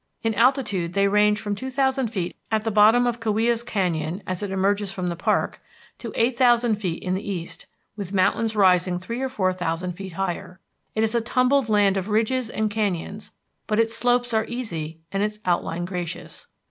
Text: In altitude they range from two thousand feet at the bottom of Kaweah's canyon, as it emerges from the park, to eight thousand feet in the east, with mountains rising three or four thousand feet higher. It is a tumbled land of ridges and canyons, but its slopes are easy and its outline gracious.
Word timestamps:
In 0.23 0.33
altitude 0.33 0.93
they 0.93 1.07
range 1.07 1.39
from 1.39 1.53
two 1.53 1.69
thousand 1.69 2.07
feet 2.07 2.35
at 2.51 2.63
the 2.63 2.71
bottom 2.71 3.05
of 3.05 3.19
Kaweah's 3.19 3.61
canyon, 3.61 4.23
as 4.25 4.41
it 4.41 4.49
emerges 4.49 4.91
from 4.91 5.05
the 5.05 5.15
park, 5.15 5.61
to 5.99 6.11
eight 6.15 6.35
thousand 6.35 6.77
feet 6.77 7.03
in 7.03 7.13
the 7.13 7.21
east, 7.29 7.67
with 7.95 8.11
mountains 8.11 8.55
rising 8.55 8.97
three 8.97 9.21
or 9.21 9.29
four 9.29 9.53
thousand 9.53 9.91
feet 9.91 10.13
higher. 10.13 10.59
It 10.95 11.03
is 11.03 11.13
a 11.13 11.21
tumbled 11.21 11.69
land 11.69 11.97
of 11.97 12.09
ridges 12.09 12.49
and 12.49 12.67
canyons, 12.71 13.29
but 13.67 13.79
its 13.79 13.93
slopes 13.93 14.33
are 14.33 14.45
easy 14.47 15.01
and 15.11 15.21
its 15.21 15.37
outline 15.45 15.85
gracious. 15.85 16.47